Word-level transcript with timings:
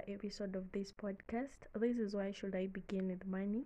another 0.00 0.12
episode 0.14 0.56
of 0.56 0.70
this 0.72 0.92
podcast. 0.92 1.66
This 1.74 1.96
is 1.98 2.14
why 2.14 2.32
should 2.32 2.54
I 2.54 2.68
begin 2.68 3.08
with 3.08 3.26
money? 3.26 3.64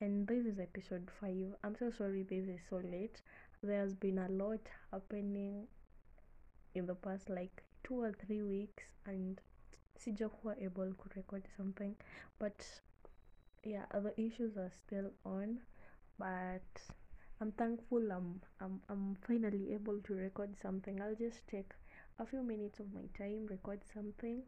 And 0.00 0.26
this 0.26 0.46
is 0.46 0.58
episode 0.58 1.08
5. 1.20 1.54
I'm 1.62 1.76
so 1.76 1.90
sorry 1.90 2.22
this 2.22 2.46
is 2.46 2.60
so 2.68 2.76
late. 2.76 3.20
There's 3.62 3.94
been 3.94 4.18
a 4.18 4.28
lot 4.28 4.60
happening 4.92 5.66
in 6.74 6.86
the 6.86 6.94
past 6.94 7.30
like 7.30 7.62
2 7.84 7.94
or 7.94 8.12
3 8.12 8.42
weeks 8.42 8.84
and 9.06 9.40
sijakuwa 9.98 10.56
able 10.60 10.92
to 10.92 11.10
record 11.16 11.44
something 11.56 11.94
but 12.38 12.66
yeah 13.62 13.86
the 13.92 14.12
issues 14.20 14.56
are 14.56 14.70
still 14.70 15.10
on 15.24 15.60
but 16.18 16.82
i'm 17.40 17.52
thankful 17.52 18.12
I'm, 18.12 18.40
I'm 18.60 18.80
i'm 18.88 19.16
finally 19.26 19.72
able 19.72 20.00
to 20.00 20.14
record 20.14 20.56
something 20.60 21.00
i'll 21.00 21.14
just 21.14 21.46
take 21.46 21.70
a 22.18 22.26
few 22.26 22.42
minutes 22.42 22.80
of 22.80 22.92
my 22.92 23.06
time 23.16 23.46
record 23.46 23.80
something 23.94 24.42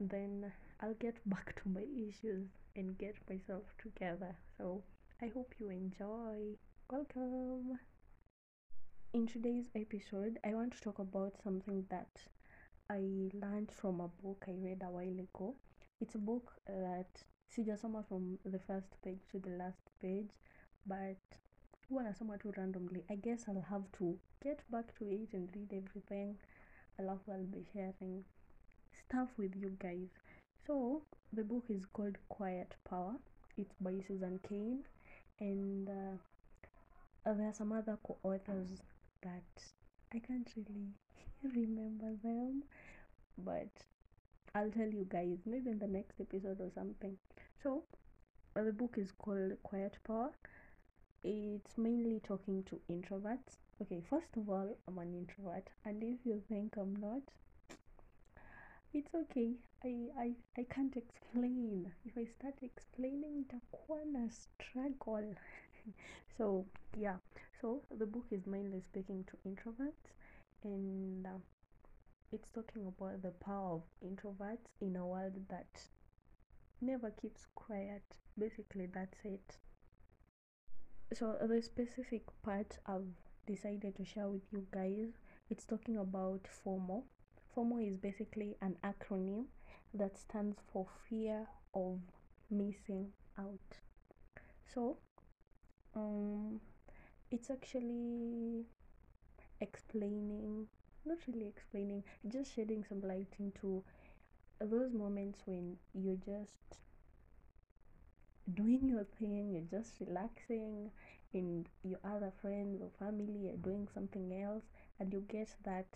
then 0.00 0.52
I'll 0.80 0.94
get 0.94 1.16
back 1.26 1.60
to 1.62 1.68
my 1.68 1.84
issues 2.08 2.48
and 2.76 2.98
get 2.98 3.16
myself 3.28 3.64
together. 3.78 4.36
So 4.58 4.82
I 5.22 5.26
hope 5.26 5.54
you 5.58 5.70
enjoy. 5.70 6.56
Welcome. 6.90 7.78
In 9.12 9.26
today's 9.26 9.68
episode, 9.76 10.38
I 10.44 10.54
want 10.54 10.72
to 10.74 10.80
talk 10.80 10.98
about 10.98 11.34
something 11.42 11.84
that 11.90 12.10
I 12.90 13.30
learned 13.32 13.70
from 13.72 14.00
a 14.00 14.08
book 14.08 14.44
I 14.48 14.52
read 14.52 14.82
a 14.84 14.90
while 14.90 15.20
ago. 15.20 15.54
It's 16.00 16.16
a 16.16 16.18
book 16.18 16.52
that 16.66 17.22
sijasoma 17.56 18.06
from 18.08 18.38
the 18.44 18.58
first 18.58 19.00
page 19.02 19.20
to 19.30 19.38
the 19.38 19.50
last 19.50 19.90
page, 20.02 20.30
but 20.86 21.16
huwa 21.88 22.02
nasoma 22.02 22.38
tu 22.40 22.52
randomly. 22.56 23.04
I 23.08 23.14
guess 23.14 23.44
I'll 23.48 23.66
have 23.70 23.90
to 23.98 24.18
get 24.42 24.60
back 24.70 24.94
to 24.98 25.08
it 25.08 25.32
and 25.32 25.48
read 25.54 25.72
everything. 25.72 26.36
Alafu 27.00 27.32
I'll 27.32 27.46
be 27.46 27.64
sharing 27.72 28.24
stuff 29.08 29.28
with 29.36 29.54
you 29.56 29.70
guys. 29.78 30.08
So 30.66 31.02
the 31.32 31.42
book 31.42 31.64
is 31.68 31.84
called 31.92 32.16
Quiet 32.28 32.74
Power. 32.88 33.14
It's 33.56 33.74
by 33.80 33.94
Susan 34.06 34.40
Cain, 34.48 34.84
and 35.40 35.88
uh, 35.88 37.32
there 37.32 37.48
are 37.48 37.54
some 37.54 37.72
other 37.72 37.98
co-authors 38.04 38.68
that 39.22 39.62
I 40.12 40.18
can't 40.18 40.48
really 40.56 40.88
remember 41.54 42.14
them, 42.22 42.64
but 43.38 43.68
I'll 44.54 44.70
tell 44.70 44.88
you 44.88 45.06
guys 45.08 45.38
maybe 45.46 45.70
in 45.70 45.78
the 45.78 45.86
next 45.86 46.20
episode 46.20 46.60
or 46.60 46.70
something. 46.74 47.16
So 47.62 47.84
the 48.54 48.72
book 48.72 48.94
is 48.96 49.12
called 49.12 49.52
Quiet 49.62 49.96
Power. 50.06 50.30
It's 51.22 51.78
mainly 51.78 52.20
talking 52.26 52.64
to 52.64 52.80
introverts. 52.90 53.58
Okay, 53.82 54.02
first 54.08 54.36
of 54.36 54.48
all, 54.48 54.76
I'm 54.86 54.98
an 54.98 55.14
introvert, 55.14 55.68
and 55.84 56.02
if 56.02 56.18
you 56.24 56.42
think 56.48 56.76
I'm 56.76 56.94
not, 57.00 57.22
it's 58.94 59.14
okay. 59.14 59.50
I, 59.84 59.94
I 60.18 60.30
i 60.56 60.64
can't 60.70 60.96
explain. 60.96 61.92
If 62.06 62.16
i 62.16 62.24
start 62.24 62.54
explaining 62.62 63.44
itakuwa 63.44 64.04
na 64.04 64.30
struggle. 64.30 65.34
So 66.38 66.64
yeah. 66.96 67.18
So 67.60 67.82
the 67.98 68.06
book 68.06 68.26
is 68.30 68.46
mainly 68.46 68.80
speaking 68.80 69.24
to 69.24 69.36
introverts 69.46 70.12
and 70.64 71.26
uh, 71.26 71.38
it's 72.32 72.48
talking 72.54 72.86
about 72.86 73.22
the 73.22 73.32
power 73.44 73.74
of 73.74 73.82
introverts 74.02 74.70
in 74.80 74.96
a 74.96 75.06
world 75.06 75.34
that 75.48 75.90
never 76.80 77.10
keeps 77.10 77.46
quiet. 77.54 78.02
Basically 78.38 78.86
that's 78.86 79.18
it. 79.24 79.58
So 81.12 81.36
the 81.46 81.62
specific 81.62 82.22
part 82.42 82.78
i've 82.86 83.12
decided 83.46 83.94
to 83.96 84.04
share 84.04 84.28
with 84.28 84.42
you 84.52 84.66
guys 84.72 85.12
it's 85.50 85.66
talking 85.66 85.98
about 85.98 86.40
fomo 86.64 87.02
FOMO 87.54 87.88
is 87.88 87.96
basically 87.96 88.56
an 88.60 88.76
acronym 88.82 89.44
that 89.92 90.18
stands 90.18 90.58
for 90.72 90.86
fear 91.08 91.46
of 91.74 91.98
missing 92.50 93.12
out. 93.38 93.78
So, 94.74 94.96
um, 95.94 96.60
it's 97.30 97.50
actually 97.50 98.64
explaining, 99.60 100.66
not 101.04 101.18
really 101.28 101.46
explaining, 101.46 102.02
just 102.28 102.54
shedding 102.54 102.84
some 102.88 103.00
light 103.02 103.32
into 103.38 103.84
those 104.60 104.92
moments 104.92 105.40
when 105.44 105.76
you're 105.94 106.16
just 106.16 106.80
doing 108.52 108.88
your 108.88 109.04
thing, 109.18 109.52
you're 109.52 109.80
just 109.80 109.94
relaxing, 110.00 110.90
and 111.32 111.68
your 111.82 111.98
other 112.04 112.32
friends 112.40 112.80
or 112.82 112.90
family 112.98 113.48
are 113.48 113.56
doing 113.56 113.88
something 113.92 114.42
else, 114.42 114.64
and 114.98 115.12
you 115.12 115.24
get 115.28 115.48
that 115.64 115.86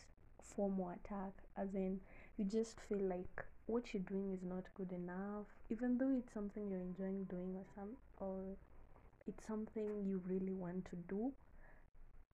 FOMO 0.43 0.95
attack, 0.95 1.33
as 1.57 1.75
in 1.75 2.01
you 2.37 2.45
just 2.45 2.81
feel 2.89 3.01
like 3.01 3.45
what 3.67 3.93
you're 3.93 4.03
doing 4.03 4.33
is 4.33 4.43
not 4.43 4.65
good 4.75 4.93
enough, 4.93 5.47
even 5.71 5.99
though 5.99 6.11
it's 6.11 6.33
something 6.33 6.71
you're 6.71 6.81
enjoying 6.81 7.25
doing 7.25 7.55
or 7.57 7.65
some 7.75 7.97
or 8.19 8.57
it's 9.27 9.47
something 9.47 10.05
you 10.07 10.23
really 10.27 10.53
want 10.55 10.85
to 10.87 10.97
do. 11.09 11.33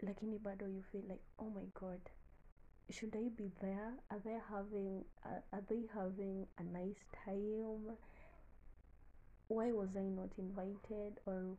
Like 0.02 0.18
anybody, 0.22 0.64
you 0.66 0.82
feel 0.92 1.02
like, 1.08 1.22
oh 1.38 1.50
my 1.54 1.64
god, 1.78 2.00
should 2.90 3.14
I 3.16 3.28
be 3.36 3.50
there? 3.60 3.94
Are 4.10 4.20
they 4.24 4.36
having 4.50 5.04
are, 5.24 5.42
are 5.52 5.62
they 5.68 5.82
having 5.94 6.46
a 6.58 6.62
nice 6.62 7.04
time? 7.24 7.96
Why 9.48 9.72
was 9.72 9.90
I 9.96 10.02
not 10.02 10.30
invited? 10.38 11.20
Or 11.26 11.56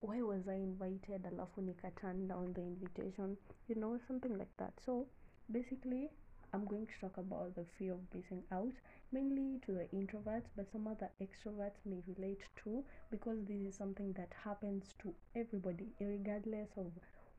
why 0.00 0.20
was 0.22 0.48
I 0.48 0.54
invited 0.54 1.22
alafu 1.24 1.62
nika 1.62 1.90
turn 2.00 2.26
down 2.26 2.52
the 2.54 2.62
invitation? 2.62 3.36
You 3.68 3.76
know, 3.76 3.98
something 4.06 4.36
like 4.38 4.56
that. 4.58 4.72
So 4.84 5.06
basically 5.52 6.08
i'm 6.52 6.64
going 6.66 6.86
to 6.86 7.00
talk 7.00 7.16
about 7.18 7.54
the 7.54 7.64
fear 7.78 7.92
of 7.92 8.00
missing 8.14 8.42
out 8.52 8.72
mainly 9.12 9.60
to 9.64 9.72
the 9.72 9.86
introverts 9.96 10.50
but 10.56 10.70
some 10.72 10.86
other 10.86 11.08
extroverts 11.20 11.80
may 11.84 12.02
relate 12.16 12.40
to 12.62 12.82
because 13.10 13.38
this 13.46 13.60
is 13.68 13.74
something 13.74 14.12
that 14.12 14.32
happens 14.44 14.94
to 15.00 15.12
everybody 15.36 15.88
regardless 16.00 16.68
of 16.76 16.90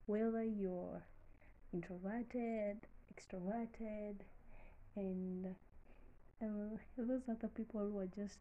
whether 0.06 0.44
you're 0.44 1.02
introverted 1.74 2.78
extroverted 3.14 4.16
and 4.96 5.56
uh, 6.42 6.78
those 6.98 7.22
other 7.30 7.48
people 7.56 7.90
who 7.90 8.00
are 8.00 8.12
just 8.16 8.40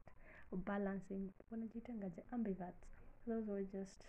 balancing. 0.52 1.32
Wanajitangaje 1.52 2.22
ambiverts. 2.34 2.84
Those 3.26 3.46
were 3.46 3.62
just 3.62 4.08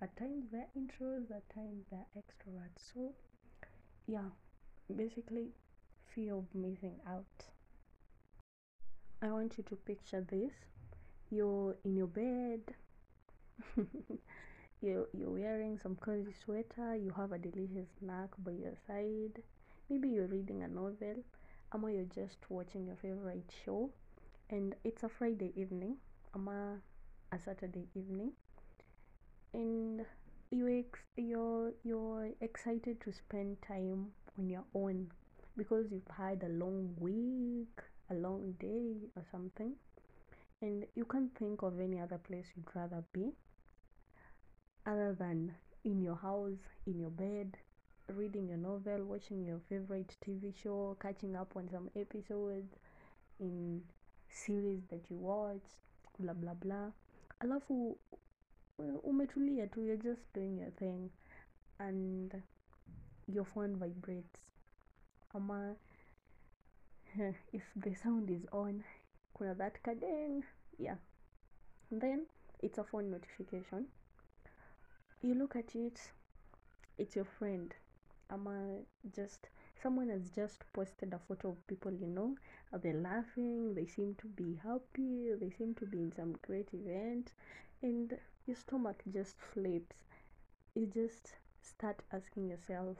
at 0.00 0.16
times 0.16 0.44
they're 0.52 0.68
intros 0.76 1.30
at 1.30 1.48
times 1.54 1.84
they're 1.90 2.06
extroverts. 2.16 2.92
So 2.94 3.12
yeah 4.06 4.30
basically 4.94 5.48
fear 6.14 6.34
of 6.34 6.44
missing 6.54 6.96
out. 7.08 7.24
I 9.22 9.28
want 9.32 9.56
you 9.58 9.64
to 9.64 9.76
picture 9.76 10.20
this. 10.20 10.52
You're 11.30 11.76
in 11.84 11.96
your 11.96 12.06
bed. 12.06 12.60
You're, 14.82 15.08
you're 15.14 15.30
wearing 15.30 15.78
some 15.82 15.96
cozy 15.96 16.34
sweater. 16.44 16.94
You 16.94 17.10
have 17.16 17.32
a 17.32 17.38
delicious 17.38 17.88
snack 17.98 18.28
by 18.38 18.52
your 18.52 18.74
side. 18.86 19.42
Maybe 19.88 20.10
you're 20.10 20.26
reading 20.26 20.62
a 20.62 20.68
novel. 20.68 21.24
Or 21.72 21.90
you're 21.90 22.04
just 22.04 22.38
watching 22.48 22.86
your 22.86 22.96
favorite 22.96 23.50
show. 23.64 23.90
And 24.50 24.74
it's 24.84 25.02
a 25.02 25.08
friday 25.08 25.52
evening. 25.56 25.96
Or 26.34 26.82
a 27.32 27.38
saturday 27.40 27.88
evening. 27.94 28.32
And 29.54 30.04
you 30.50 30.68
ex- 30.68 31.00
you're 31.16 31.72
you're 31.82 32.30
excited 32.40 33.00
to 33.00 33.12
spend 33.12 33.56
time 33.62 34.08
on 34.38 34.48
your 34.48 34.64
own 34.74 35.10
because 35.56 35.86
you've 35.90 36.02
had 36.16 36.42
a 36.42 36.48
long 36.48 36.94
week, 36.98 37.80
a 38.10 38.14
long 38.14 38.54
day 38.58 39.08
or 39.16 39.24
something, 39.30 39.72
and 40.62 40.84
you 40.94 41.04
can't 41.04 41.34
think 41.38 41.62
of 41.62 41.80
any 41.80 42.00
other 42.00 42.18
place 42.18 42.46
you'd 42.54 42.66
rather 42.74 43.02
be 43.12 43.32
other 44.86 45.16
than 45.18 45.52
in 45.84 46.00
your 46.02 46.16
house, 46.16 46.58
in 46.86 46.98
your 46.98 47.10
bed, 47.10 47.56
reading 48.14 48.48
your 48.48 48.58
novel, 48.58 49.04
watching 49.04 49.44
your 49.44 49.60
favorite 49.68 50.14
TV 50.24 50.52
show, 50.62 50.96
catching 51.00 51.34
up 51.34 51.52
on 51.56 51.68
some 51.70 51.90
episodes 51.96 52.76
in 53.40 53.80
series 54.28 54.80
that 54.90 55.00
you 55.10 55.16
watch, 55.16 55.62
blah 56.18 56.32
blah 56.32 56.54
blah. 56.54 56.90
Alafu 57.42 57.96
umetulia 59.04 59.70
tu 59.72 59.80
you're 59.80 59.96
just 59.96 60.20
doing 60.34 60.58
your 60.58 60.70
thing 60.78 61.10
and 61.80 62.42
your 63.26 63.44
phone 63.44 63.76
vibrates. 63.76 64.40
Ama 65.34 65.74
if 67.52 67.62
the 67.74 67.94
sound 67.94 68.30
is 68.30 68.46
on 68.52 68.84
kuna 69.36 69.54
that 69.54 69.82
kadeng. 69.82 70.42
Yeah. 70.78 70.96
And 71.90 72.00
then 72.00 72.26
it's 72.60 72.78
a 72.78 72.84
phone 72.84 73.10
notification. 73.10 73.86
You 75.22 75.34
look 75.34 75.56
at 75.56 75.74
it 75.74 76.00
it's 76.98 77.16
your 77.16 77.26
friend. 77.38 77.74
Ama 78.30 78.80
just 79.14 79.48
someone 79.82 80.08
has 80.08 80.30
just 80.30 80.64
posted 80.72 81.12
a 81.12 81.18
photo 81.28 81.50
of 81.50 81.66
people 81.66 81.92
you 81.92 82.06
know 82.06 82.34
they're 82.82 82.94
laughing 82.94 83.74
they 83.74 83.86
seem 83.86 84.14
to 84.16 84.26
be 84.26 84.58
happy 84.64 85.32
they 85.38 85.50
seem 85.50 85.74
to 85.74 85.84
be 85.86 85.98
in 85.98 86.12
some 86.12 86.34
great 86.42 86.68
event 86.72 87.32
and 87.82 88.16
your 88.46 88.56
stomach 88.56 89.02
just 89.12 89.36
flips. 89.52 89.96
You 90.74 90.86
just 90.86 91.34
start 91.62 92.02
asking 92.12 92.48
yourself 92.48 92.96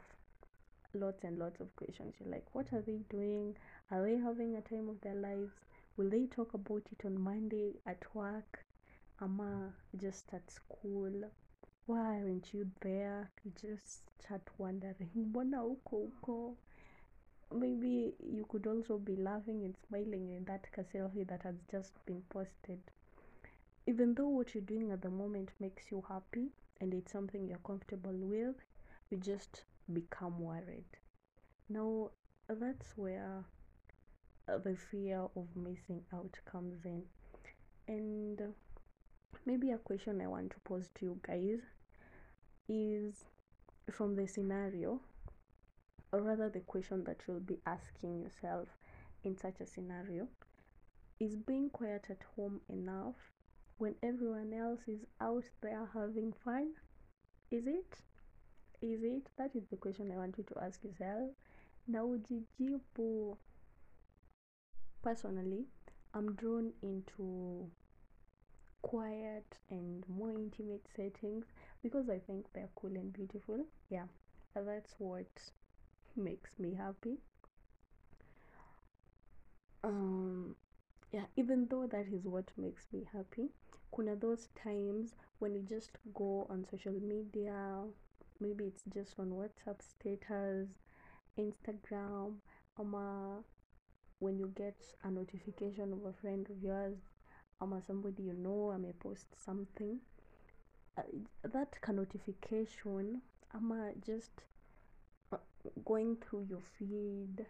lots 0.94 1.24
and 1.24 1.38
lots 1.38 1.60
of 1.60 1.74
questions. 1.76 2.14
You're 2.20 2.30
like 2.32 2.46
what 2.52 2.72
are 2.72 2.80
they 2.82 3.00
doing? 3.10 3.56
Are 3.90 4.02
they 4.02 4.16
having 4.16 4.56
a 4.56 4.60
time 4.60 4.88
of 4.88 5.00
their 5.00 5.14
lives? 5.14 5.52
Will 5.96 6.10
they 6.10 6.26
talk 6.26 6.54
about 6.54 6.82
it 6.92 7.04
on 7.04 7.20
monday 7.20 7.74
at 7.86 8.02
work? 8.14 8.64
Ama 9.20 9.72
just 9.96 10.24
at 10.32 10.50
school? 10.50 11.30
Why 11.86 12.20
aren't 12.20 12.52
you 12.52 12.70
there? 12.80 13.30
You 13.44 13.52
just 13.60 14.02
start 14.22 14.42
wondering. 14.58 15.10
Mbona 15.16 15.62
uko 15.64 16.10
uko. 16.10 16.54
Maybe 17.54 18.14
you 18.18 18.44
could 18.48 18.66
also 18.66 18.98
be 18.98 19.16
laughing 19.16 19.62
and 19.64 19.74
smiling 19.88 20.30
in 20.36 20.44
that 20.46 20.66
selfie 20.92 21.26
that 21.28 21.42
has 21.42 21.54
just 21.70 21.92
been 22.04 22.22
posted. 22.28 22.80
Even 23.86 24.14
though 24.14 24.28
what 24.28 24.52
you're 24.54 24.64
doing 24.64 24.90
at 24.90 25.00
the 25.00 25.10
moment 25.10 25.50
makes 25.60 25.90
you 25.92 26.04
happy 26.08 26.48
and 26.80 26.92
it's 26.92 27.12
something 27.12 27.46
you're 27.46 27.58
comfortable 27.58 28.12
with 28.12 28.56
you 29.10 29.18
just 29.18 29.62
become 29.92 30.38
worried. 30.40 30.84
Now 31.68 32.10
that's 32.48 32.96
where 32.96 33.44
the 34.46 34.76
fear 34.90 35.26
of 35.36 35.46
missing 35.56 36.02
out 36.12 36.38
comes 36.50 36.84
in. 36.84 37.02
And 37.88 38.40
maybe 39.44 39.70
a 39.70 39.78
question 39.78 40.20
i 40.20 40.26
want 40.26 40.50
to 40.50 40.56
pose 40.64 40.88
to 40.94 41.04
you 41.04 41.20
guys 41.22 41.60
is 42.68 43.24
from 43.92 44.16
the 44.16 44.26
scenario 44.26 45.00
or 46.12 46.20
rather 46.22 46.48
the 46.48 46.60
question 46.60 47.04
that 47.04 47.20
you'll 47.26 47.38
be 47.40 47.58
asking 47.66 48.22
yourself 48.22 48.68
in 49.24 49.36
such 49.36 49.60
a 49.60 49.66
scenario 49.66 50.26
is 51.20 51.36
being 51.36 51.70
quiet 51.70 52.06
at 52.10 52.22
home 52.34 52.60
enough 52.68 53.14
when 53.78 53.94
everyone 54.02 54.52
else 54.52 54.80
is 54.86 55.00
out 55.20 55.44
there 55.62 55.88
having 55.92 56.32
fun? 56.44 56.72
Is 57.50 57.66
it 57.66 57.98
is 58.82 59.02
it? 59.02 59.28
That 59.38 59.54
is 59.54 59.64
the 59.70 59.76
question 59.76 60.10
i 60.12 60.16
want 60.16 60.36
you 60.38 60.44
to 60.44 60.64
ask 60.64 60.82
yourself. 60.84 61.30
Na 61.88 62.04
ujijibu 62.04 63.36
personally 65.02 65.64
i'm 66.14 66.34
drawn 66.34 66.72
into 66.82 67.70
quiet 68.82 69.58
and 69.70 70.04
more 70.08 70.32
intimate 70.32 70.86
settings? 70.96 71.46
Because 71.82 72.08
i 72.08 72.18
think 72.18 72.46
they're 72.52 72.68
cool 72.74 72.96
and 72.96 73.12
beautiful. 73.12 73.66
Yeah 73.90 74.06
that's 74.54 74.94
what 74.98 75.26
makes 76.16 76.58
me 76.58 76.74
happy. 76.74 77.18
Um 79.84 80.56
yeah 81.12 81.26
even 81.36 81.66
though 81.70 81.86
that 81.86 82.06
is 82.08 82.24
what 82.24 82.50
makes 82.56 82.86
me 82.92 83.06
happy 83.12 83.50
kuna 83.94 84.16
those 84.16 84.48
times 84.62 85.14
when 85.38 85.54
you 85.54 85.62
just 85.62 85.90
go 86.14 86.46
on 86.50 86.64
social 86.70 86.92
media 86.92 87.84
maybe 88.40 88.64
it's 88.64 88.82
just 88.92 89.18
on 89.18 89.30
whatsapp 89.30 89.80
status 89.80 90.68
instagram 91.38 92.34
ama 92.78 93.42
when 94.18 94.38
you 94.38 94.50
get 94.56 94.76
a 95.04 95.10
notification 95.10 95.92
of 95.92 96.04
a 96.04 96.12
friend 96.12 96.46
of 96.50 96.62
yours 96.62 96.98
ama 97.60 97.82
somebody 97.82 98.22
you 98.24 98.34
know 98.34 98.70
um, 98.72 98.82
may 98.82 98.92
post 98.92 99.26
something 99.34 99.98
uh, 100.98 101.02
that 101.42 101.80
ka 101.80 101.92
notification 101.92 103.20
ama 103.54 103.92
just 104.04 104.32
uh, 105.32 105.38
going 105.84 106.16
through 106.16 106.42
your 106.48 106.60
feed 106.78 107.46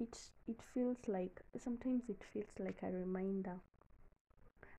it 0.00 0.18
it 0.48 0.60
feels 0.74 0.98
like 1.06 1.40
sometimes 1.58 2.08
it 2.08 2.22
feels 2.32 2.50
like 2.58 2.82
a 2.82 2.90
reminder 2.90 3.56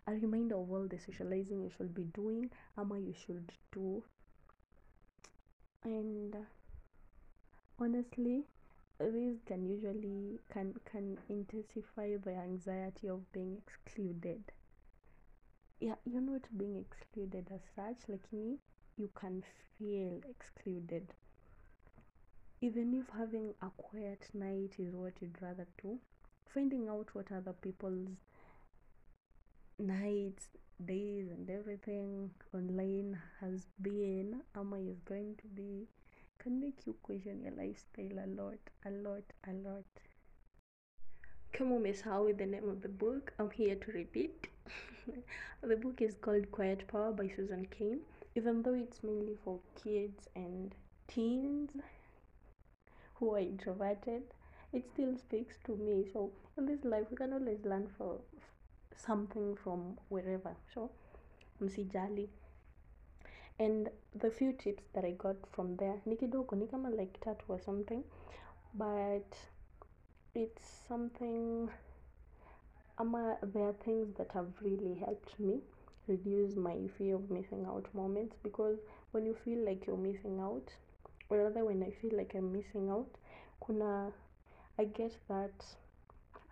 a 0.08 0.12
reminder 0.14 0.56
of 0.56 0.72
all 0.72 0.88
the 0.88 1.00
socializing 1.00 1.62
you 1.64 1.70
should 1.78 1.94
be 1.94 2.04
doing 2.14 2.50
ama 2.78 3.00
you 3.00 3.14
should 3.14 3.52
do 3.72 4.04
and 5.84 6.36
honestly 7.80 8.44
this 9.00 9.38
can 9.46 9.66
usually 9.68 10.40
can 10.52 10.74
can 10.90 11.18
intensify 11.30 12.16
the 12.24 12.32
anxiety 12.32 13.10
of 13.10 13.30
being 13.34 13.58
excluded. 13.68 14.44
Yeah 15.80 15.96
you're 16.06 16.22
not 16.22 16.48
being 16.58 16.78
excluded 16.78 17.48
as 17.54 17.62
such? 17.76 18.08
Like 18.08 18.32
me 18.32 18.58
you 18.98 19.10
can 19.20 19.44
feel 19.78 20.22
excluded. 20.30 21.08
Even 22.62 22.94
if 22.94 23.10
having 23.18 23.54
a 23.62 23.70
quiet 23.76 24.30
night 24.34 24.76
is 24.80 24.94
what 24.94 25.14
you'd 25.22 25.42
rather 25.42 25.68
do 25.82 26.00
finding 26.54 26.88
out 26.88 27.10
what 27.14 27.32
other 27.32 27.54
people's 27.54 28.10
nights 29.84 30.48
days 30.86 31.28
and 31.30 31.50
everything 31.50 32.30
online 32.54 33.20
has 33.42 33.66
been 33.82 34.42
ama 34.56 34.78
is 34.78 35.00
going 35.02 35.36
to 35.42 35.48
be? 35.48 35.88
Can 36.40 36.60
make 36.60 36.86
you 36.86 36.96
question 37.04 37.42
your 37.42 37.52
lifestyle 37.52 38.20
a 38.24 38.28
lot 38.42 38.72
a 38.86 38.92
lot 38.92 39.24
a 39.48 39.54
lot? 39.68 39.84
Come 41.52 41.74
on, 41.74 41.84
kama 41.84 41.92
umesahau 41.92 42.38
the 42.38 42.46
name 42.46 42.70
of 42.70 42.82
the 42.82 42.90
book? 42.90 43.34
I'm 43.40 43.52
here 43.52 43.76
to 43.76 43.92
repeat. 43.92 44.48
The 45.62 45.76
book 45.76 46.02
is 46.02 46.16
called 46.22 46.50
quiet 46.52 46.88
power 46.88 47.12
by 47.12 47.28
susan 47.36 47.68
cain. 47.78 48.00
Even 48.36 48.64
though 48.64 48.74
it's 48.74 49.04
mainly 49.04 49.36
for 49.44 49.60
kids 49.84 50.30
and 50.36 50.74
teens 51.08 51.72
who 53.16 53.36
are 53.36 53.40
introverted 53.40 54.24
it 54.72 54.90
still 54.94 55.16
speaks 55.18 55.58
to 55.66 55.76
me. 55.76 56.06
So 56.12 56.32
in 56.58 56.66
this 56.66 56.84
life 56.84 57.06
we 57.12 57.18
can 57.18 57.34
always 57.34 57.60
learn 57.64 57.88
for 57.98 58.20
something 58.98 59.56
from 59.56 59.98
wherever. 60.10 60.56
So 60.74 60.90
msijali. 61.62 62.30
And 63.60 63.90
the 64.16 64.30
few 64.32 64.54
tips 64.54 64.84
that 64.94 65.06
i 65.06 65.12
got 65.12 65.36
from 65.52 65.78
there 65.78 66.02
ni 66.06 66.16
kidogo 66.16 66.56
ni 66.56 66.68
kama 66.68 66.90
like 66.90 67.20
tatu 67.20 67.46
or 67.54 67.60
something 67.60 68.04
but 68.74 69.36
it's 70.34 70.88
something 70.88 71.70
ama 72.98 73.38
there 73.54 73.64
are 73.64 73.74
things 73.74 74.14
that 74.18 74.32
have 74.32 74.48
really 74.62 74.94
helped 74.96 75.40
me 75.40 75.62
reduce 76.08 76.56
my 76.56 76.88
fear 76.98 77.16
of 77.16 77.30
missing 77.30 77.66
out 77.66 77.88
moments 77.94 78.36
because 78.44 78.78
when 79.12 79.26
you 79.26 79.34
feel 79.34 79.66
like 79.66 79.88
you're 79.88 79.98
missing 80.12 80.40
out 80.40 80.72
or 81.30 81.38
rather 81.38 81.66
when 81.66 81.84
i 81.84 81.92
feel 81.92 82.18
like 82.18 82.36
i'm 82.36 82.52
missing 82.52 82.90
out 82.90 83.18
kuna 83.66 84.12
i 84.78 84.86
get 84.86 85.12
that 85.28 85.66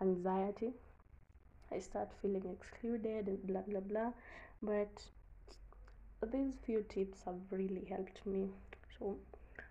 anxiety 0.00 0.72
i 1.74 1.80
start 1.80 2.10
feeling 2.20 2.44
excluded 2.52 3.28
and 3.28 3.46
blah 3.46 3.62
blah 3.62 3.80
blah. 3.80 4.12
But 4.62 5.02
these 6.32 6.54
few 6.64 6.84
tips 6.88 7.22
have 7.24 7.40
really 7.50 7.84
helped 7.88 8.24
me. 8.26 8.48
So 8.98 9.16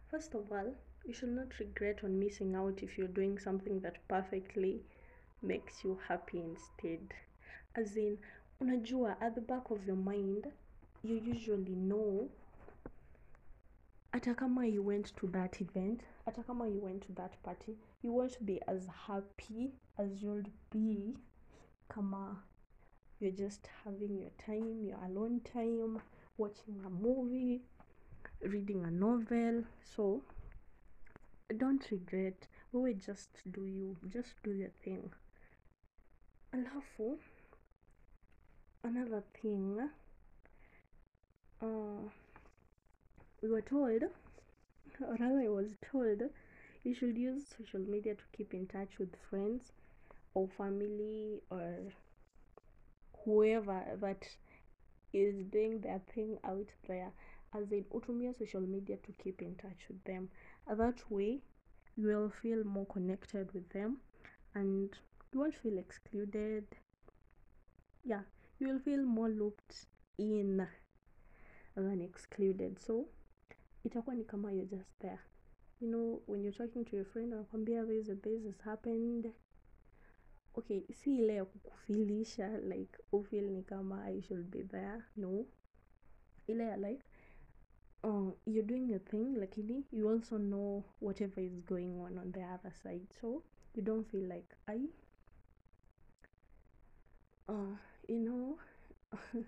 first 0.10 0.36
of 0.36 0.52
all 0.52 0.74
you 1.06 1.14
should 1.14 1.36
not 1.36 1.60
regret 1.60 2.04
on 2.04 2.20
missing 2.20 2.56
out 2.56 2.84
if 2.84 2.98
you're 2.98 3.08
doing 3.08 3.40
something 3.40 3.80
that 3.82 3.98
perfectly 4.08 4.82
makes 5.42 5.84
you 5.84 6.00
happy 6.08 6.42
instead. 6.42 7.14
As 7.76 7.98
in 7.98 8.18
unajua 8.62 9.16
at 9.22 9.36
the 9.36 9.42
back 9.42 9.72
of 9.72 9.86
your 9.88 9.96
mind 9.96 10.48
you 11.04 11.16
usually 11.16 11.76
know 11.76 12.30
hata 14.12 14.36
kama 14.36 14.66
you 14.68 14.84
went 14.84 15.16
to 15.16 15.28
that 15.28 15.62
event 15.62 16.02
hata 16.26 16.44
kama 16.44 16.68
you 16.68 16.80
went 16.80 17.02
to 17.02 17.14
that 17.14 17.32
party 17.44 17.78
you 18.04 18.12
won't 18.12 18.46
be 18.46 18.62
as 18.68 18.88
happy 19.08 19.72
as 19.98 20.22
you'll 20.22 20.44
be 20.72 21.16
kama 21.94 22.38
you're 23.20 23.32
just 23.46 23.68
having 23.84 24.18
your 24.18 24.32
time 24.46 24.82
your 24.82 24.98
alone 25.06 25.42
time 25.54 26.00
watching 26.38 26.80
a 26.86 26.90
movie 26.90 27.62
reading 28.42 28.84
a 28.86 28.92
novel. 28.92 29.64
So 29.96 30.22
don't 31.58 31.86
regret. 31.92 32.48
Wewe 32.74 32.94
just 33.06 33.30
do 33.52 33.66
you 33.66 33.98
just 34.08 34.34
do 34.44 34.52
your 34.52 34.72
thing. 34.84 35.12
Alafu 36.54 37.18
another 38.84 39.24
thing 39.42 39.80
uh, 41.62 42.10
we 43.42 43.50
were 43.50 43.62
told 43.62 44.04
or 44.04 45.16
rather 45.20 45.40
i 45.40 45.48
was 45.48 45.76
told 45.92 46.22
you 46.84 46.94
should 46.96 47.18
use 47.18 47.44
social 47.58 47.80
media 47.80 48.16
to 48.16 48.24
keep 48.36 48.54
in 48.54 48.66
touch 48.66 48.98
with 48.98 49.10
friends 49.30 49.72
or 50.34 50.48
family 50.58 51.42
or 51.50 51.76
whoever 53.26 53.84
that 54.00 54.28
is 55.14 55.44
doing 55.52 55.82
their 55.82 56.02
thing 56.14 56.38
out 56.44 56.68
there. 56.88 57.12
As 57.54 57.72
in 57.72 57.84
utumia 57.94 58.38
social 58.38 58.62
media 58.62 58.98
to 59.06 59.12
keep 59.24 59.42
in 59.42 59.56
touch 59.56 59.88
with 59.90 60.04
them. 60.06 60.30
That 60.68 61.00
way 61.10 61.40
you 61.98 62.08
will 62.08 62.30
feel 62.30 62.64
more 62.64 62.86
connected 62.86 63.54
with 63.54 63.70
them 63.70 63.98
and 64.56 64.90
you 65.34 65.40
won't 65.40 65.56
feel 65.56 65.78
excluded. 65.78 66.66
Yeah 68.06 68.22
you 68.62 68.68
will 68.68 68.80
feel 68.80 69.04
more 69.04 69.30
looped 69.30 69.88
in 70.20 70.68
than 71.76 72.02
excluded. 72.02 72.80
So 72.80 73.06
itakuwa 73.84 74.16
ni 74.16 74.24
kama 74.24 74.52
you're 74.54 74.70
just 74.70 75.00
there. 75.00 75.20
You 75.80 75.88
know 75.88 76.22
when 76.28 76.44
you're 76.44 76.54
talking 76.54 76.86
to 76.86 76.96
your 76.96 77.06
friend 77.06 77.34
anakwambia 77.34 77.86
this 77.86 78.08
this 78.22 78.46
has 78.46 78.62
happened 78.64 79.34
okay 80.56 80.84
si 80.94 81.18
ile 81.18 81.36
ya 81.36 81.46
kukufilisha 81.46 82.58
like 82.58 82.98
ufil 83.12 83.50
ni 83.52 83.64
kama 83.64 84.04
i 84.06 84.22
should 84.22 84.46
be 84.50 84.64
there 84.64 85.04
no. 85.18 85.46
Ile 86.48 86.64
ya 86.64 86.78
like 86.78 87.04
uh, 88.04 88.30
you're 88.46 88.68
doing 88.68 88.90
your 88.92 89.04
thing 89.06 89.36
lakini 89.38 89.86
you 89.92 90.10
also 90.10 90.38
know 90.38 90.84
whatever 91.02 91.44
is 91.44 91.64
going 91.66 92.00
on 92.00 92.18
on 92.18 92.32
the 92.32 92.44
other 92.44 92.72
side. 92.74 93.08
So 93.22 93.44
you 93.76 93.82
don't 93.84 94.08
feel 94.08 94.28
like 94.28 94.56
i 94.68 94.90
uh, 97.48 97.76
you 98.08 98.20
know 98.20 98.58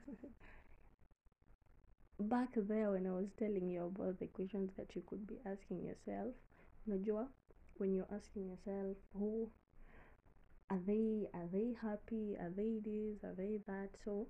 back 2.20 2.50
there 2.56 2.92
when 2.92 3.06
i 3.08 3.12
was 3.12 3.32
telling 3.38 3.70
you 3.70 3.84
about 3.86 4.18
the 4.20 4.28
questions 4.28 4.72
that 4.78 4.96
you 4.96 5.02
could 5.06 5.28
be 5.28 5.40
asking 5.46 5.84
yourself 5.84 6.34
unajua 6.88 7.28
when 7.80 7.94
you're 7.96 8.16
asking 8.16 8.48
yourself 8.48 8.98
who 9.14 9.52
are 10.74 10.80
they 10.88 11.28
are 11.36 11.48
they 11.52 11.76
happy? 11.80 12.36
Are 12.40 12.52
they 12.56 12.80
this? 12.84 13.24
Are 13.24 13.36
they 13.38 13.60
that? 13.68 13.90
So 14.04 14.26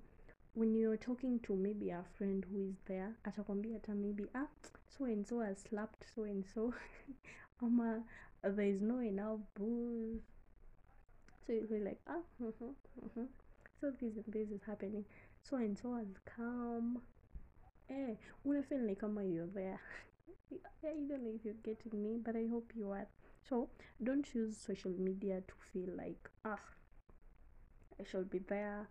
when 0.53 0.75
you're 0.75 0.97
talking 0.97 1.39
to 1.43 1.55
maybe 1.55 1.89
a 1.89 2.03
friend 2.17 2.45
who 2.51 2.59
is 2.69 2.75
there 2.85 3.15
atakwambia 3.25 3.73
hata 3.73 3.95
maybe 3.95 4.25
ah 4.35 4.47
so 4.97 5.05
and 5.05 5.25
so 5.27 5.39
has 5.39 5.57
slapped 5.69 6.03
so 6.15 6.23
and 6.23 6.45
so 6.53 6.73
ama 7.63 8.03
there 8.43 8.67
is 8.67 8.81
no 8.81 8.99
enough 8.99 9.39
booze. 9.55 10.21
So 11.47 11.53
you 11.53 11.65
feel 11.67 11.85
like 11.85 12.01
ah 12.07 12.23
mm-hmm, 12.41 12.75
mm-hmm. 13.05 13.25
so 13.79 13.91
this 14.01 14.15
and 14.15 14.33
this 14.33 14.49
is 14.49 14.61
happening. 14.67 15.05
So 15.43 15.57
and 15.57 15.77
so 15.77 15.93
has 15.95 16.19
come. 16.35 17.01
Eh 17.89 18.15
una 18.45 18.63
feel 18.63 18.85
like 18.87 18.99
kama 18.99 19.23
you're 19.23 19.47
there. 19.55 19.79
I 20.83 20.91
don't 21.07 21.23
know 21.23 21.31
if 21.35 21.45
you're 21.45 21.63
getting 21.63 22.03
me 22.03 22.19
but 22.19 22.35
I 22.35 22.47
hope 22.51 22.71
you 22.75 22.91
are 22.91 23.07
so 23.49 23.69
don't 24.01 24.33
use 24.33 24.57
social 24.57 24.91
media 24.91 25.41
to 25.41 25.53
feel 25.71 25.89
like 25.95 26.29
ah 26.45 26.59
I 27.99 28.03
shall 28.03 28.23
be 28.23 28.39
there. 28.39 28.87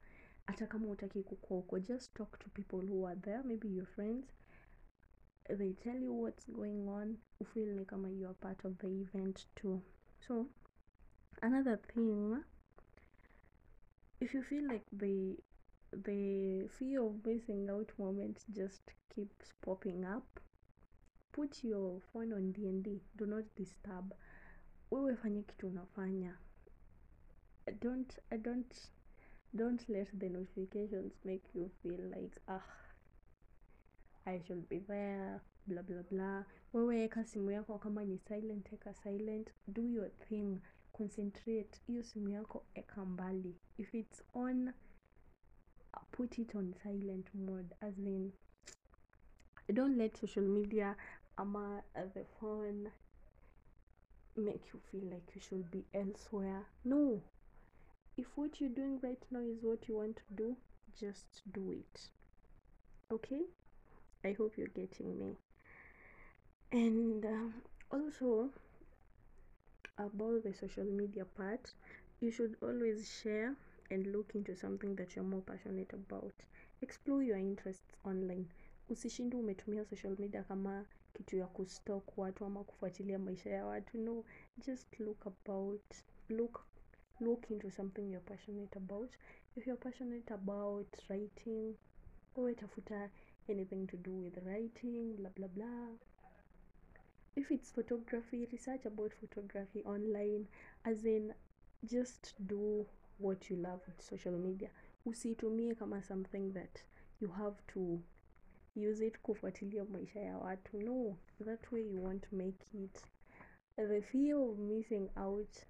Hata 0.47 0.67
kama 0.67 0.89
utaki 0.89 1.23
kukua 1.23 1.57
huko 1.57 1.79
just 1.81 2.15
talk 2.15 2.39
to 2.39 2.51
people 2.51 2.81
who 2.81 3.07
are 3.07 3.17
there 3.17 3.43
maybe 3.45 3.69
your 3.69 3.87
friends. 3.87 4.27
They 5.49 5.73
tell 5.73 5.97
you 6.03 6.13
what's 6.13 6.47
going 6.47 6.89
on. 6.89 7.19
Ufeel 7.41 7.77
ni 7.77 7.85
kama 7.85 8.11
you 8.11 8.27
are 8.27 8.35
part 8.35 8.65
of 8.65 8.79
the 8.79 8.89
event 8.89 9.47
too. 9.57 9.83
So 10.27 10.47
another 11.43 11.77
thing 11.77 12.45
if 14.21 14.35
you 14.35 14.43
feel 14.43 14.69
like 14.69 14.85
the 14.93 15.37
the 15.93 16.69
fear 16.79 17.03
of 17.03 17.27
missing 17.27 17.69
out 17.69 17.93
moment 17.99 18.45
just 18.55 18.83
keeps 19.15 19.53
popping 19.61 20.05
up 20.05 20.41
put 21.33 21.65
your 21.65 22.01
phone 22.13 22.33
on 22.33 22.53
dnd 22.53 23.01
do 23.17 23.27
not 23.27 23.45
disturb 23.57 24.15
wewe 24.93 25.17
fanya 25.17 25.43
kitu 25.43 25.67
unafanya. 25.69 26.39
Don't 27.81 28.13
don't 28.43 28.75
don't 29.55 29.89
let 29.89 30.09
the 30.19 30.29
notifications 30.29 31.13
make 31.25 31.59
you 31.59 31.71
feel 31.83 32.01
like 32.17 32.41
ah 32.49 32.63
i 34.25 34.41
should 34.41 34.69
be 34.69 34.81
there 34.81 35.41
bla 35.67 35.83
bla 35.83 36.03
bla 36.03 36.45
wewe 36.73 37.05
eka 37.05 37.25
simu 37.25 37.51
yako 37.51 37.79
kama 37.79 38.05
ni 38.05 38.19
silent 38.19 38.73
eka 38.73 38.95
silent. 38.95 39.51
Do 39.69 39.83
your 39.89 40.11
thing. 40.19 40.59
Concentrate. 40.93 41.81
Hiyo 41.87 42.03
simu 42.03 42.29
yako 42.29 42.67
eka 42.75 43.05
mbali. 43.05 43.57
If 43.79 43.95
it's 43.95 44.23
on 44.35 44.73
put 46.11 46.39
it 46.39 46.55
on 46.55 46.75
silent 46.83 47.35
mode. 47.35 47.77
As 47.81 47.99
in 47.99 48.33
don't 49.73 49.97
let 49.97 50.17
social 50.17 50.45
media 50.49 50.97
ama 51.37 51.83
the 52.15 52.25
phone 52.25 52.91
make 54.37 54.63
you 54.73 54.81
feel 54.91 55.11
like 55.11 55.35
you 55.35 55.41
should 55.41 55.71
be 55.71 55.85
elsewhere. 55.95 56.67
No. 56.85 57.21
If 58.17 58.27
what 58.35 58.61
you're 58.61 58.71
doing 58.71 58.99
right 59.03 59.23
now 59.31 59.41
is 59.41 59.63
what 59.63 59.89
you 59.89 59.97
want 59.97 60.17
to 60.17 60.35
do 60.35 60.57
just 60.99 61.43
do 61.53 61.73
it. 61.73 62.09
Okay? 63.13 63.43
I 64.25 64.33
hope 64.33 64.55
you're 64.57 64.69
getting 64.69 65.19
me. 65.19 65.37
And 66.71 67.25
um, 67.25 67.55
also 67.91 68.51
about 69.99 70.43
the 70.43 70.55
social 70.55 70.85
media 70.85 71.25
part 71.25 71.73
you 72.21 72.31
should 72.31 72.57
always 72.63 73.11
share 73.23 73.55
and 73.91 74.07
look 74.07 74.33
into 74.35 74.57
something 74.57 74.95
that 74.97 75.15
you're 75.15 75.25
more 75.25 75.43
passionate 75.43 75.93
about. 75.93 76.33
Explore 76.81 77.23
your 77.23 77.37
interests 77.37 77.93
online. 78.05 78.47
Usishinde 78.91 79.37
umetumia 79.37 79.85
social 79.85 80.17
media 80.19 80.43
kama 80.43 80.85
kitu 81.23 81.37
ya 81.37 81.47
kustok 81.47 82.19
watu 82.19 82.45
ama 82.45 82.65
kufuatilia 82.65 83.19
maisha 83.19 83.51
ya 83.51 83.67
watu 83.67 83.99
no 83.99 84.25
just 84.59 85.01
look 85.01 85.27
about 85.27 85.95
look 86.29 86.65
look 87.21 87.51
into 87.51 87.71
something 87.71 88.01
you're 88.01 88.27
passionate 88.27 88.77
about. 88.77 89.15
If 89.57 89.67
you're 89.67 89.83
passionate 89.83 90.35
about 90.35 90.97
writing 91.09 91.75
uwe 92.37 92.55
tafuta 92.55 93.11
anything 93.49 93.87
to 93.87 93.97
do 93.97 94.21
with 94.21 94.37
writing 94.37 95.17
blah 95.17 95.31
blah 95.31 95.49
blah 95.49 95.89
if 97.37 97.51
it's 97.51 97.73
photography 97.73 98.47
research 98.53 98.87
about 98.87 99.13
photography 99.15 99.83
online 99.85 100.47
as 100.85 101.05
in 101.05 101.33
just 101.85 102.35
do 102.39 102.87
what 103.19 103.51
you 103.51 103.57
love 103.57 103.81
with 103.87 104.01
social 104.01 104.39
media. 104.39 104.71
Usiitumie 105.07 105.75
kama 105.75 106.03
something 106.03 106.53
that 106.53 106.83
you 107.21 107.29
have 107.29 107.57
to 107.75 108.01
use 108.75 109.07
it 109.07 109.19
kufuatilia 109.23 109.85
maisha 109.85 110.21
ya 110.21 110.39
watu. 110.39 110.81
No 110.81 111.17
that 111.45 111.73
way 111.73 111.83
you 111.93 112.05
want 112.05 112.29
to 112.31 112.37
make 112.37 112.67
it. 112.75 112.99
The 113.77 114.03
fear 114.03 114.37
of 114.37 114.59
missing 114.59 115.09
out 115.17 115.67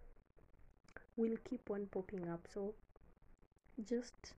will 1.17 1.39
keep 1.39 1.71
on 1.71 1.87
popping 1.87 2.29
up. 2.29 2.49
So 2.49 2.75
just 3.85 4.35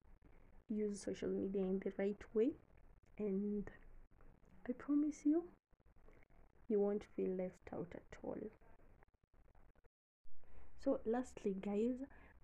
use 0.68 1.00
social 1.00 1.30
media 1.30 1.62
in 1.62 1.80
the 1.80 1.92
right 1.98 2.24
way 2.34 2.52
and 3.18 3.70
i 4.68 4.72
promise 4.72 5.28
you 5.28 5.44
you 6.68 6.80
won't 6.80 7.04
feel 7.04 7.30
left 7.36 7.68
out 7.72 7.92
at 7.94 8.18
all. 8.22 8.38
So 10.78 11.00
lastly 11.04 11.54
guys 11.60 11.96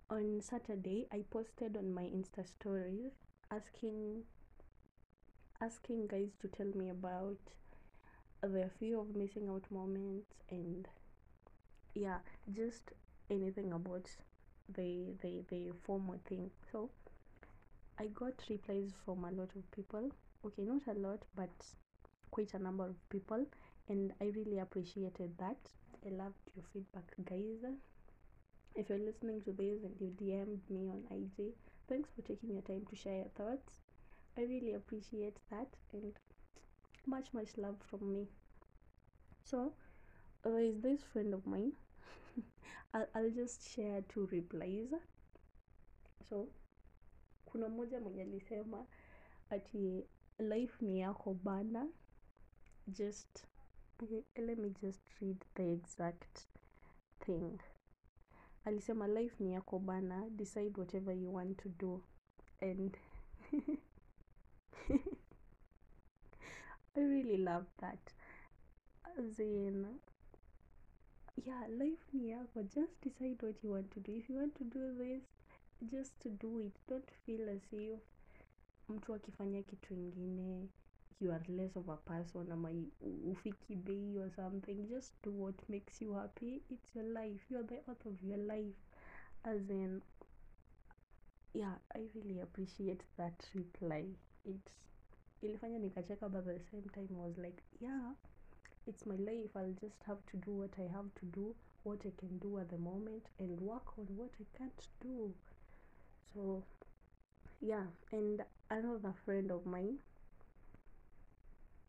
on 0.09 0.41
saturday 0.41 1.07
i 1.11 1.23
posted 1.29 1.77
on 1.77 1.93
my 1.93 2.03
insta 2.03 2.45
stories 2.45 3.13
asking 3.49 4.23
asking 5.61 6.07
guys 6.07 6.29
to 6.41 6.47
tell 6.47 6.71
me 6.75 6.89
about 6.89 7.37
their 8.41 8.69
fear 8.79 8.99
of 8.99 9.15
missing 9.15 9.47
out 9.49 9.63
moments 9.69 10.25
and 10.49 10.87
yeah 11.93 12.17
just 12.51 12.91
anything 13.29 13.71
about 13.71 14.09
the 14.75 15.13
the 15.21 15.43
the 15.49 15.71
FOMO 15.87 16.19
thing. 16.27 16.49
So 16.71 16.89
i 17.99 18.07
got 18.07 18.33
replies 18.49 18.91
from 19.05 19.23
a 19.25 19.31
lot 19.31 19.49
of 19.55 19.69
people. 19.71 20.09
Okay 20.45 20.63
not 20.63 20.87
a 20.87 20.99
lot 20.99 21.19
but 21.35 21.49
quite 22.31 22.53
a 22.53 22.59
number 22.59 22.85
of 22.85 23.09
people. 23.09 23.45
And 23.89 24.13
i 24.21 24.25
really 24.35 24.59
appreciated 24.59 25.37
that. 25.37 25.57
I 26.05 26.09
loved 26.09 26.41
your 26.55 26.65
feedback 26.73 27.13
guys. 27.25 27.63
If 28.75 28.89
you're 28.89 28.97
listening 28.97 29.41
to 29.41 29.51
this 29.51 29.83
and 29.83 29.93
you 29.99 30.07
dm'd 30.19 30.61
me 30.69 30.87
on 30.89 31.03
ig 31.11 31.53
thanks 31.89 32.09
for 32.15 32.21
taking 32.21 32.51
your 32.51 32.61
time 32.61 32.85
to 32.89 32.95
share 32.95 33.17
your 33.17 33.31
thoughts 33.35 33.81
i 34.37 34.41
really 34.45 34.73
appreciate 34.73 35.35
that 35.49 35.67
and 35.93 36.13
much 37.05 37.33
much 37.33 37.57
love 37.57 37.77
from 37.89 38.13
me. 38.13 38.27
So 39.43 39.73
there 40.43 40.59
is 40.59 40.79
this 40.81 41.01
friend 41.03 41.33
of 41.33 41.45
mine? 41.47 41.73
I'll, 42.93 43.07
I'll 43.15 43.29
just 43.31 43.75
share 43.75 44.01
two 44.07 44.27
replies. 44.31 44.93
So 46.29 46.47
kuna 47.45 47.69
mmoja 47.69 47.99
mwenye 47.99 48.21
alisema 48.21 48.85
ati 49.49 50.05
life 50.39 50.85
ni 50.85 50.99
yako 50.99 51.33
bana. 51.33 51.87
Just 52.87 53.45
let 54.35 54.57
me 54.59 54.69
just 54.81 55.01
read 55.21 55.45
the 55.55 55.73
exact 55.73 56.39
thing. 57.19 57.59
Alisema 58.65 59.07
life 59.07 59.43
ni 59.43 59.53
yako 59.53 59.79
bana. 59.79 60.29
Decide 60.29 60.71
whatever 60.77 61.13
you 61.17 61.33
want 61.33 61.57
to 61.57 61.69
do. 61.69 62.03
And 62.61 62.97
i 66.97 66.99
really 66.99 67.37
love 67.37 67.65
that. 67.79 68.13
As 69.17 69.39
in 69.39 69.85
yeah 71.45 71.67
life 71.69 72.05
ni 72.13 72.29
yako. 72.29 72.63
Just 72.63 73.01
decide 73.01 73.41
what 73.41 73.63
you 73.63 73.71
want 73.71 73.91
to 73.91 73.99
do. 73.99 74.11
If 74.15 74.29
you 74.29 74.35
want 74.35 74.55
to 74.55 74.63
do 74.63 74.93
this 74.97 75.23
just 75.91 76.19
to 76.21 76.29
do 76.29 76.59
it. 76.59 76.73
Don't 76.87 77.11
feel 77.25 77.49
as 77.49 77.73
if 77.73 77.99
mtu 78.89 79.13
akifanya 79.13 79.63
kitu 79.63 79.93
ingine 79.93 80.69
you 81.19 81.31
are 81.31 81.45
less 81.47 81.77
of 81.77 81.89
a 81.89 81.97
person 81.97 82.51
ama 82.51 82.69
ufiki 83.31 83.75
bei 83.75 84.19
or 84.19 84.31
something. 84.31 84.87
Just 84.89 85.13
do 85.23 85.31
what 85.31 85.69
makes 85.69 86.01
you 86.01 86.13
happy. 86.13 86.61
It's 86.69 86.95
your 86.95 87.05
life. 87.05 87.41
You're 87.49 87.67
the 87.67 87.91
author 87.91 88.09
of 88.09 88.23
your 88.23 88.39
life. 88.39 88.75
As 89.43 89.69
in 89.69 90.01
yeah 91.53 91.75
i 91.95 91.99
really 92.15 92.39
appreciate 92.39 93.03
that 93.17 93.43
reply 93.53 94.05
it's 94.45 94.73
ilifanya 95.41 95.79
nikacheka 95.79 96.29
but 96.29 96.47
at 96.47 96.57
the 96.57 96.65
same 96.71 96.89
time 96.89 97.07
I 97.15 97.25
was 97.27 97.37
like 97.37 97.61
yeah 97.79 98.13
it's 98.87 99.05
my 99.05 99.15
life. 99.15 99.51
I'll 99.55 99.75
just 99.81 100.03
have 100.07 100.17
to 100.31 100.37
do 100.37 100.51
what 100.51 100.71
i 100.79 100.87
have 100.91 101.09
to 101.19 101.25
do 101.25 101.55
what 101.83 101.99
i 102.05 102.11
can 102.17 102.37
do 102.39 102.57
at 102.59 102.69
the 102.69 102.77
moment 102.77 103.25
and 103.39 103.59
work 103.61 103.97
on 103.97 104.05
what 104.17 104.31
i 104.39 104.57
can't 104.57 104.87
do. 105.01 105.33
So 106.33 106.63
yeah 107.61 107.85
and 108.11 108.43
another 108.69 109.13
friend 109.25 109.51
of 109.51 109.65
mine 109.65 109.97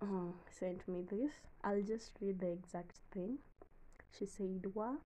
uh, 0.01 0.33
sent 0.51 0.87
me 0.89 1.03
this. 1.11 1.33
I'll 1.65 1.83
just 1.83 2.13
read 2.21 2.41
the 2.41 2.49
exact 2.49 2.97
thing. 3.13 3.39
She 4.19 4.27
said 4.27 4.67
wa 4.75 4.97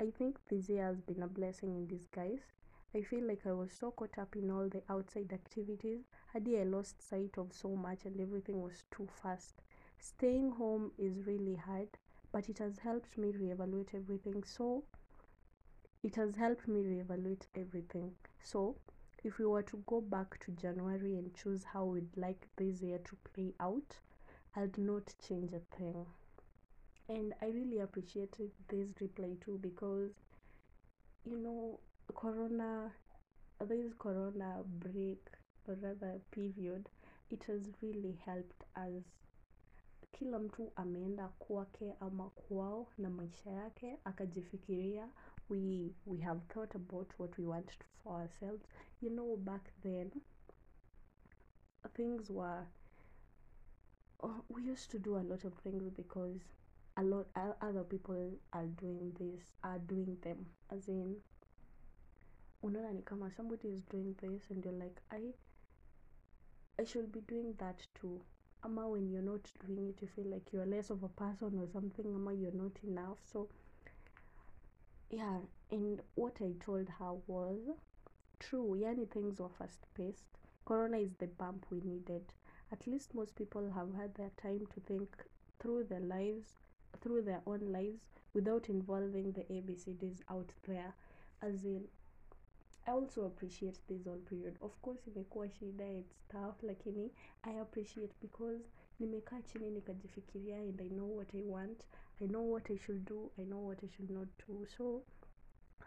I 0.00 0.10
think 0.10 0.38
this 0.48 0.68
year 0.68 0.84
has 0.86 1.00
been 1.00 1.22
a 1.22 1.26
blessing 1.28 1.74
in 1.76 1.86
disguise. 1.86 2.40
I 2.94 3.02
feel 3.02 3.24
like 3.24 3.46
I 3.46 3.52
was 3.52 3.72
so 3.72 3.90
caught 3.90 4.18
up 4.18 4.36
in 4.36 4.50
all 4.50 4.68
the 4.68 4.82
outside 4.88 5.32
activities, 5.32 6.04
hadi 6.32 6.58
I 6.60 6.62
lost 6.62 7.02
sight 7.02 7.36
of 7.36 7.52
so 7.52 7.74
much 7.74 8.04
and 8.04 8.20
everything 8.20 8.62
was 8.62 8.84
too 8.90 9.08
fast. 9.22 9.62
Staying 9.98 10.50
home 10.52 10.92
is 10.96 11.26
really 11.26 11.56
hard, 11.56 11.88
but 12.30 12.48
it 12.48 12.58
has 12.58 12.78
helped 12.78 13.18
me 13.18 13.32
reevaluate 13.32 13.94
everything. 13.94 14.44
So, 14.44 14.84
it 16.04 16.14
has 16.16 16.36
helped 16.36 16.68
me 16.68 16.82
reevaluate 16.82 17.46
everything. 17.56 18.12
So, 18.42 18.76
if 19.24 19.38
we 19.38 19.46
were 19.46 19.62
to 19.62 19.82
go 19.86 20.00
back 20.00 20.38
to 20.44 20.52
January 20.52 21.16
and 21.16 21.34
choose 21.34 21.64
how 21.64 21.84
we'd 21.86 22.16
like 22.16 22.46
this 22.56 22.80
year 22.80 22.98
to 22.98 23.16
play 23.32 23.54
out, 23.58 23.98
I'd 24.54 24.78
not 24.78 25.14
change 25.26 25.52
a 25.52 25.60
thing. 25.76 26.06
And 27.08 27.34
I 27.42 27.46
really 27.46 27.80
appreciated 27.80 28.52
this 28.68 28.88
reply 29.00 29.36
too 29.44 29.58
because, 29.60 30.12
you 31.24 31.36
know, 31.38 31.80
Corona, 32.12 32.92
this 33.60 33.92
Corona 33.98 34.62
break, 34.64 35.26
or 35.66 35.74
rather 35.80 36.20
period, 36.30 36.88
it 37.30 37.44
has 37.44 37.70
really 37.82 38.18
helped 38.24 38.64
us. 38.76 39.04
Kila 40.12 40.38
mtu 40.38 40.72
ameenda 40.76 41.28
kwake 41.28 41.94
ama 42.00 42.30
kwao 42.30 42.86
na 42.98 43.10
maisha 43.10 43.50
yake, 43.50 43.98
akajifikiria 44.04 45.08
we 45.48 45.94
we 46.06 46.18
have 46.20 46.40
thought 46.48 46.74
about 46.74 47.12
what 47.18 47.38
we 47.38 47.44
want 47.44 47.70
for 48.02 48.20
ourselves 48.20 48.62
you 49.00 49.10
know 49.10 49.36
back 49.36 49.70
then 49.82 50.10
things 51.94 52.30
were 52.30 52.66
oh, 54.22 54.44
we 54.48 54.62
used 54.62 54.90
to 54.90 54.98
do 54.98 55.16
a 55.16 55.22
lot 55.22 55.44
of 55.44 55.52
things 55.62 55.90
because 55.96 56.40
a 56.96 57.02
lot 57.02 57.26
other 57.60 57.84
people 57.84 58.30
are 58.52 58.66
doing 58.66 59.12
this 59.18 59.52
are 59.62 59.78
doing 59.80 60.16
them 60.22 60.46
as 60.70 60.88
in 60.88 61.16
unaona 62.64 63.02
kama 63.02 63.30
somebody 63.30 63.68
is 63.68 63.82
doing 63.90 64.14
this 64.14 64.50
and 64.50 64.64
you're 64.64 64.78
like 64.84 65.00
i 65.10 65.34
i 66.78 66.86
should 66.86 67.12
be 67.12 67.20
doing 67.20 67.54
that 67.58 67.86
too. 67.94 68.20
Ama 68.62 68.88
when 68.88 69.10
you're 69.10 69.30
not 69.32 69.50
doing 69.66 69.88
it 69.88 70.02
you 70.02 70.08
feel 70.08 70.26
like 70.32 70.52
you're 70.52 70.66
less 70.76 70.90
of 70.90 71.02
a 71.02 71.08
person 71.08 71.58
or 71.58 71.68
something 71.68 72.06
ama 72.14 72.32
you're 72.32 72.62
not 72.62 72.72
enough. 72.82 73.18
So 73.32 73.48
yeah 75.10 75.38
and 75.70 76.00
what 76.14 76.36
i 76.40 76.52
told 76.64 76.88
her 76.98 77.12
was 77.26 77.58
true 78.40 78.76
yani 78.82 79.06
things 79.10 79.40
were 79.40 79.48
fast 79.58 79.86
paced. 79.94 80.24
Corona 80.64 80.96
is 80.98 81.12
the 81.18 81.26
bump 81.26 81.66
we 81.70 81.80
needed. 81.80 82.22
At 82.72 82.86
least 82.86 83.14
most 83.14 83.36
people 83.36 83.70
have 83.74 83.94
had 83.94 84.14
their 84.14 84.30
time 84.42 84.66
to 84.74 84.80
think 84.80 85.08
through 85.60 85.84
their 85.84 86.00
lives 86.00 86.56
through 87.02 87.22
their 87.22 87.42
own 87.46 87.60
lives 87.72 88.02
without 88.32 88.68
involving 88.68 89.32
the 89.32 89.42
abcds 89.42 90.20
out 90.30 90.52
there. 90.66 90.94
As 91.42 91.64
in 91.64 91.84
i 92.86 92.90
also 92.90 93.26
appreciate 93.26 93.78
this 93.88 94.04
whole 94.04 94.18
period. 94.18 94.56
Of 94.60 94.76
course 94.82 95.06
imekuwa 95.06 95.50
shida 95.50 95.84
and 95.84 96.04
stuff 96.12 96.62
lakini 96.62 97.10
i 97.42 97.60
appreciate 97.60 98.14
because 98.20 98.64
nimekaa 99.00 99.42
chini 99.42 99.70
nikajifikiria 99.70 100.58
and 100.58 100.80
i 100.80 100.88
know 100.88 101.16
what 101.16 101.34
i 101.34 101.42
want. 101.42 101.84
I 102.20 102.26
know 102.26 102.52
what 102.52 102.70
i 102.70 102.78
should 102.78 103.04
do. 103.04 103.30
I 103.38 103.44
know 103.44 103.66
what 103.66 103.84
i 103.84 103.88
should 103.88 104.10
not 104.10 104.28
do. 104.48 104.66
So 104.66 105.02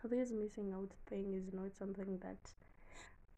this 0.10 0.31
missing 0.31 0.73
out 0.73 0.93
thing 1.05 1.33
is 1.33 1.53
not 1.53 1.73
something 1.73 2.19
that 2.19 2.49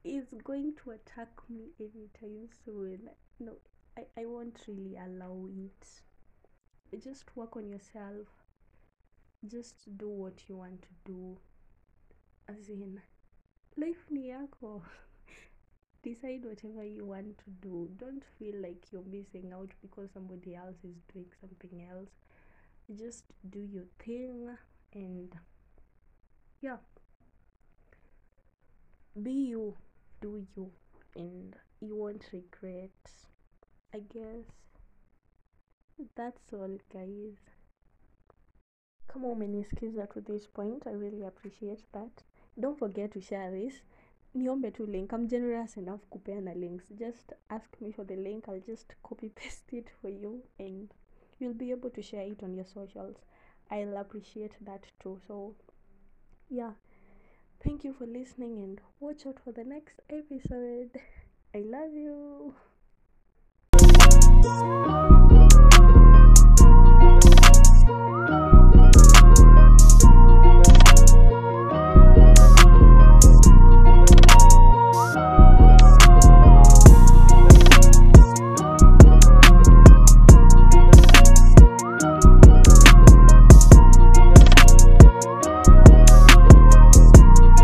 is 0.04 0.34
going 0.44 0.74
to 0.84 0.92
attack 0.92 1.30
me 1.50 1.72
anytime 1.80 2.50
soon. 2.66 3.10
No 3.40 3.54
i, 3.98 4.22
I 4.22 4.26
won't 4.26 4.60
really 4.68 4.98
allow 4.98 5.48
it. 5.48 7.02
Just 7.04 7.36
work 7.36 7.56
on 7.58 7.70
yourself. 7.70 8.28
Just 9.48 9.98
do 9.98 10.10
what 10.10 10.50
you 10.50 10.58
want 10.58 10.82
to 10.82 10.90
do. 11.06 11.38
As 12.48 12.70
in 12.70 13.00
life 13.80 14.06
ni 14.10 14.30
yako. 14.30 14.82
Decide 16.04 16.46
whatever 16.46 16.84
you 16.84 17.06
want 17.06 17.38
to 17.38 17.52
do. 17.62 17.90
Don't 17.98 18.24
feel 18.38 18.56
like 18.62 18.92
you're 18.92 19.10
missing 19.12 19.52
out 19.54 19.72
because 19.82 20.10
somebody 20.14 20.56
else 20.56 20.78
is 20.84 20.96
doing 21.14 21.32
something 21.42 21.88
else. 21.92 22.10
Just 22.96 23.26
do 23.50 23.60
your 23.60 23.86
thing 24.00 24.50
and 24.94 25.36
yeah. 26.62 26.78
Be 29.24 29.32
you 29.32 29.76
do 30.22 30.46
you 30.56 30.72
and 31.16 31.56
you 31.82 31.96
won't 31.96 32.26
regret 32.34 32.92
i 33.94 34.00
guess. 34.00 34.46
That's 36.16 36.54
all 36.54 36.78
guys. 36.94 37.38
Come 39.08 39.24
kama 39.24 39.28
umenisikiza 39.28 40.08
to 40.14 40.22
this 40.22 40.48
point. 40.48 40.86
I 40.88 40.92
really 40.92 41.24
appreciate 41.26 41.84
that 41.94 42.24
don't 42.60 42.78
forget 42.78 43.12
to 43.14 43.22
share 43.22 43.52
this. 43.52 43.82
Niombe 44.36 44.72
tu 44.74 44.86
link. 44.86 45.12
I'm 45.14 45.28
generous 45.28 45.78
enough 45.78 46.02
kupeana 46.12 46.60
links. 46.60 46.86
Just 46.98 47.34
ask 47.50 47.70
me 47.82 47.92
for 47.92 48.04
the 48.04 48.16
link. 48.16 48.46
I'll 48.48 48.60
just 48.60 48.94
copy 49.04 49.30
paste 49.36 49.74
it 49.74 49.90
for 50.02 50.10
you 50.10 50.44
and 50.60 50.94
you'll 51.40 51.54
be 51.54 51.72
able 51.72 51.90
to 51.92 52.02
share 52.02 52.22
it 52.24 52.44
on 52.44 52.54
your 52.54 52.66
socials. 52.66 53.18
I'll 53.72 53.98
appreciate 53.98 54.54
that 54.66 54.86
too. 55.02 55.20
So 55.28 55.56
yeah. 56.50 56.72
Thank 57.64 57.84
you 57.84 57.94
for 57.94 58.06
listening 58.06 58.58
and 58.60 58.80
watch 59.00 59.26
out 59.26 59.38
for 59.44 59.52
the 59.52 59.64
next 59.64 60.00
episode. 60.10 60.92
I 61.54 61.60
love 61.66 61.94
you 61.94 62.54